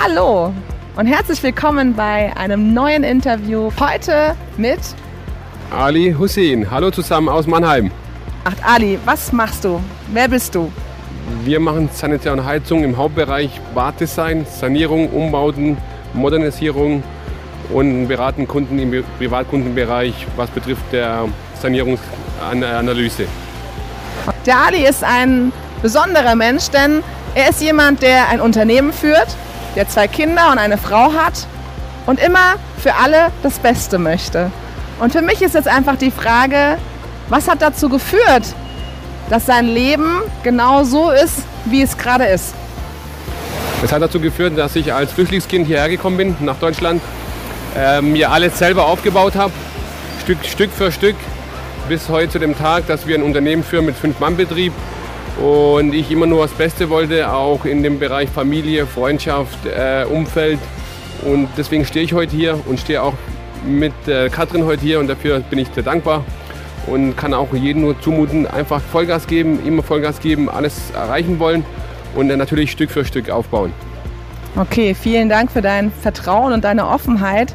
[0.00, 0.54] Hallo
[0.96, 3.70] und herzlich willkommen bei einem neuen Interview.
[3.80, 4.78] Heute mit
[5.72, 6.70] Ali Hussein.
[6.70, 7.90] Hallo zusammen aus Mannheim.
[8.44, 9.80] Ach Ali, was machst du?
[10.12, 10.70] Wer bist du?
[11.42, 15.76] Wir machen Sanitär und Heizung im Hauptbereich Baddesign, Sanierung, Umbauten,
[16.14, 17.02] Modernisierung
[17.70, 21.24] und beraten Kunden im Privatkundenbereich, was betrifft der
[21.60, 23.26] Sanierungsanalyse.
[24.46, 25.52] Der Ali ist ein
[25.82, 27.02] besonderer Mensch, denn
[27.34, 29.36] er ist jemand, der ein Unternehmen führt,
[29.76, 31.46] der zwei Kinder und eine Frau hat
[32.06, 34.50] und immer für alle das Beste möchte.
[35.00, 36.78] Und für mich ist jetzt einfach die Frage,
[37.28, 38.54] was hat dazu geführt,
[39.30, 42.54] dass sein Leben genau so ist, wie es gerade ist?
[43.84, 47.00] Es hat dazu geführt, dass ich als Flüchtlingskind hierher gekommen bin, nach Deutschland,
[47.76, 49.52] äh, mir alles selber aufgebaut habe,
[50.22, 51.16] Stück, Stück für Stück,
[51.88, 54.72] bis heute zu dem Tag, dass wir ein Unternehmen führen mit Fünf-Mann-Betrieb
[55.38, 60.58] und ich immer nur das Beste wollte, auch in dem Bereich Familie, Freundschaft, äh, Umfeld.
[61.24, 63.14] Und deswegen stehe ich heute hier und stehe auch
[63.66, 66.24] mit äh, Katrin heute hier und dafür bin ich sehr dankbar
[66.86, 71.64] und kann auch jedem nur zumuten, einfach Vollgas geben, immer Vollgas geben, alles erreichen wollen
[72.14, 73.72] und dann natürlich Stück für Stück aufbauen.
[74.56, 77.54] Okay, vielen Dank für dein Vertrauen und deine Offenheit.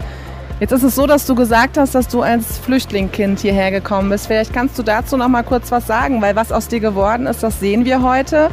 [0.64, 4.28] Jetzt ist es so, dass du gesagt hast, dass du als Flüchtlingskind hierher gekommen bist.
[4.28, 7.44] Vielleicht kannst du dazu noch mal kurz was sagen, weil was aus dir geworden ist,
[7.44, 8.50] das sehen wir heute.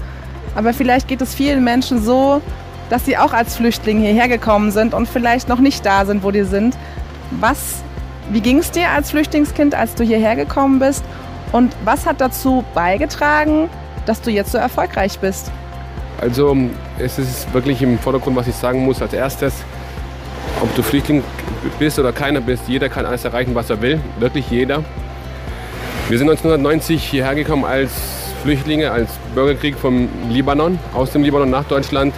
[0.56, 2.42] Aber vielleicht geht es vielen Menschen so,
[2.88, 6.32] dass sie auch als Flüchtling hierher gekommen sind und vielleicht noch nicht da sind, wo
[6.32, 6.76] die sind.
[7.30, 7.76] Was,
[8.32, 11.04] wie ging es dir als Flüchtlingskind, als du hierher gekommen bist?
[11.52, 13.68] Und was hat dazu beigetragen,
[14.06, 15.52] dass du jetzt so erfolgreich bist?
[16.20, 16.56] Also
[16.98, 19.54] es ist wirklich im Vordergrund, was ich sagen muss als erstes,
[20.60, 21.22] ob du Flüchtling
[21.78, 24.00] bist oder keiner bist, jeder kann alles erreichen, was er will.
[24.18, 24.84] Wirklich jeder.
[26.08, 27.92] Wir sind 1990 hierher gekommen als
[28.42, 32.14] Flüchtlinge, als Bürgerkrieg vom Libanon, aus dem Libanon nach Deutschland.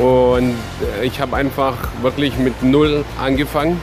[0.00, 0.54] Und
[1.00, 3.80] äh, ich habe einfach wirklich mit Null angefangen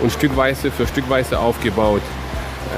[0.00, 2.02] und stückweise für stückweise aufgebaut.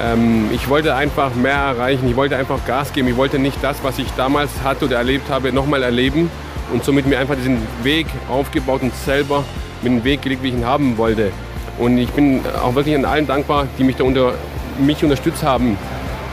[0.01, 3.77] Ähm, ich wollte einfach mehr erreichen, ich wollte einfach Gas geben, ich wollte nicht das,
[3.83, 6.29] was ich damals hatte oder erlebt habe, nochmal erleben
[6.71, 9.43] und somit mir einfach diesen Weg aufgebaut und selber
[9.81, 11.31] mit dem Weg gelegt, wie ich ihn haben wollte.
[11.77, 14.33] Und ich bin auch wirklich an allen dankbar, die mich da unter
[14.79, 15.77] mich unterstützt haben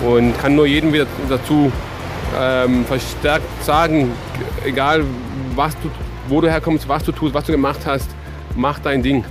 [0.06, 1.70] und kann nur jedem wieder dazu
[2.38, 4.12] ähm, verstärkt sagen,
[4.64, 5.04] egal
[5.54, 5.90] was du,
[6.28, 8.08] wo du herkommst, was du tust, was du gemacht hast,
[8.56, 9.24] mach dein Ding.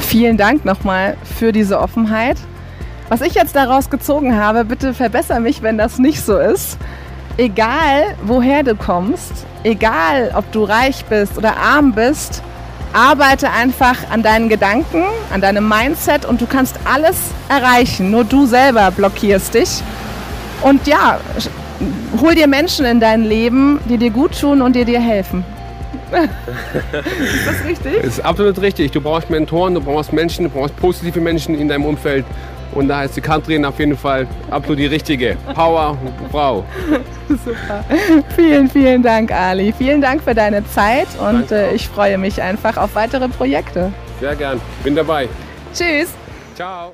[0.00, 2.36] Vielen Dank nochmal für diese Offenheit.
[3.08, 6.78] Was ich jetzt daraus gezogen habe, bitte verbessere mich, wenn das nicht so ist.
[7.36, 12.42] Egal, woher du kommst, egal, ob du reich bist oder arm bist,
[12.92, 17.16] arbeite einfach an deinen Gedanken, an deinem Mindset und du kannst alles
[17.48, 18.10] erreichen.
[18.10, 19.82] Nur du selber blockierst dich.
[20.62, 21.20] Und ja,
[22.20, 25.44] hol dir Menschen in dein Leben, die dir gut tun und die dir helfen.
[26.12, 27.96] ist das richtig?
[28.02, 28.92] Das ist absolut richtig.
[28.92, 32.24] Du brauchst Mentoren, du brauchst Menschen, du brauchst positive Menschen in deinem Umfeld.
[32.72, 36.64] Und da ist die Katrin auf jeden Fall absolut die richtige Powerfrau.
[37.28, 37.84] Super.
[38.34, 39.72] Vielen, vielen Dank, Ali.
[39.76, 43.92] Vielen Dank für deine Zeit und äh, ich freue mich einfach auf weitere Projekte.
[44.20, 44.60] Sehr gern.
[44.84, 45.28] Bin dabei.
[45.72, 46.10] Tschüss.
[46.54, 46.92] Ciao.